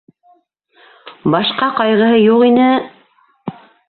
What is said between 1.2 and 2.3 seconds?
Башҡа ҡайғыһы